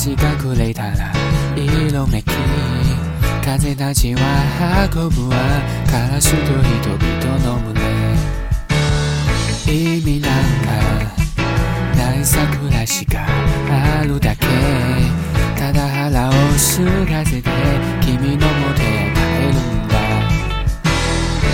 [0.00, 1.12] 街が暮れたら
[1.54, 2.30] 色めき。
[3.44, 5.36] 風たちは運ぶわ。
[5.90, 7.78] カラスと人々の胸。
[9.66, 10.32] 意味なん
[10.64, 10.72] か
[11.98, 13.26] ない桜しか
[13.68, 14.46] あるだけ。
[15.58, 17.50] ただ腹をすかせて
[18.00, 19.20] 君のもとへ帰
[19.52, 19.94] るんだ。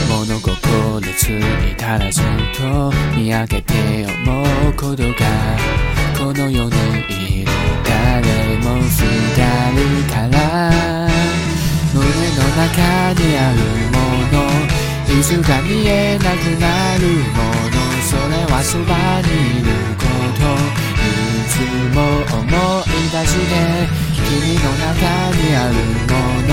[0.08, 2.24] 物心ついたらずっ
[2.56, 5.16] と見上げて思うことが
[6.16, 7.65] この世にいる。
[12.76, 12.82] 中
[13.14, 13.58] にある
[13.90, 13.96] も
[14.32, 14.44] の。
[15.08, 17.40] いつか見えなくなるも
[17.72, 17.80] の。
[18.04, 18.92] それはそば
[19.24, 20.04] にいるこ
[20.36, 20.44] と。
[20.96, 21.08] い
[21.48, 21.56] つ
[21.94, 21.98] も
[22.36, 23.52] 思い出して。
[24.12, 24.92] 君の中
[25.32, 26.52] にあるもの。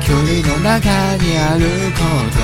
[0.00, 0.88] 距離の中
[1.22, 1.60] にある
[1.92, 2.00] こ
[2.32, 2.40] と。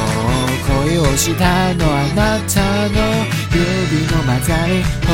[0.84, 2.60] 恋をしたのあなた
[2.90, 2.96] の。
[3.50, 4.84] 指の混ざり。
[5.00, 5.10] 頬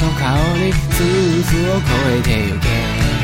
[0.00, 0.24] の香
[0.56, 0.72] り。
[0.90, 1.04] 夫
[1.44, 3.21] 婦を超えてゆけ。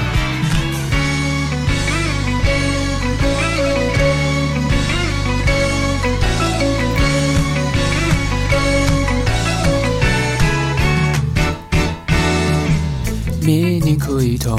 [13.98, 14.56] 醜いと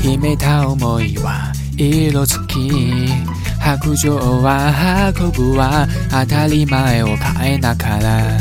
[0.00, 2.70] 秘めた思いは色づき
[3.58, 8.38] 白状は運ぶは当たり前を変えながら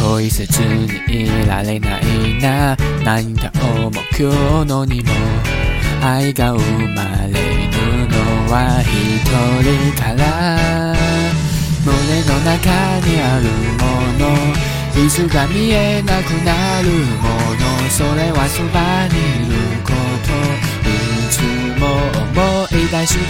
[0.00, 5.08] 恋せずにいられないななんだ思う今日のにも
[6.02, 7.38] 愛が生まれる
[8.08, 9.24] のは一
[9.62, 10.94] 人から
[11.84, 11.90] 胸
[12.26, 12.60] の中
[13.06, 13.44] にある
[13.78, 13.86] も
[14.18, 14.72] の
[15.04, 19.92] いつか見えなくなるものそれはそばにいるこ
[20.24, 20.32] と
[20.88, 20.96] い
[21.28, 21.44] つ
[21.78, 21.84] も
[22.24, 23.20] 思い出して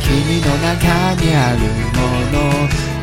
[0.00, 1.60] 君の中にある
[1.92, 2.40] もの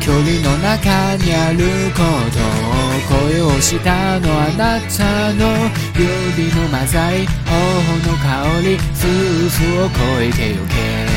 [0.00, 1.58] 距離の中にある
[1.94, 2.02] こ
[2.34, 2.90] と。
[3.10, 9.08] 恋をしたのあなたの指の混ざり頬の香り夫
[9.48, 11.09] 婦を超えてゆけ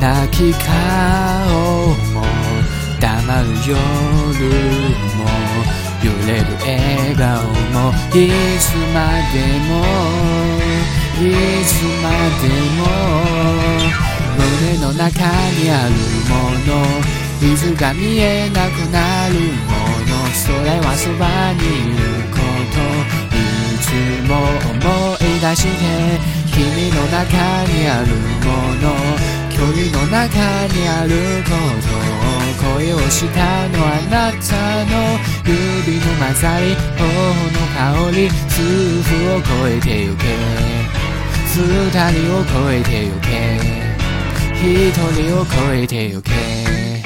[0.00, 2.22] 泣き顔も
[3.00, 3.78] 黙る夜
[5.16, 5.24] も
[6.02, 7.42] 揺れる笑顔
[7.72, 8.96] もいつま
[9.32, 9.34] で
[9.66, 9.72] も
[11.18, 11.24] い
[11.64, 11.70] つ
[12.02, 12.06] ま
[12.40, 12.80] でも
[14.36, 15.92] 胸の中にある
[16.28, 16.34] も
[16.66, 19.40] のいつか見えなくなるも
[20.06, 22.36] のそれはそばにいるこ
[22.72, 22.76] と
[23.34, 23.38] い
[23.80, 23.84] つ
[24.28, 24.32] も
[24.70, 27.26] 思い出して君の中
[27.64, 28.06] にある
[28.46, 28.48] も
[28.80, 29.05] の。
[29.66, 30.28] 鳥の中
[30.68, 37.02] にあること恋をしたのあなたの指の混ざり頬
[37.50, 38.62] の香り夫
[39.02, 40.22] 婦を超えてゆけ。
[41.52, 43.26] 二人を超えてゆけ。
[44.62, 47.05] 一人を超えてゆけ。